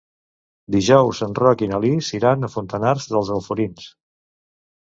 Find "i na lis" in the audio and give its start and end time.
1.67-2.09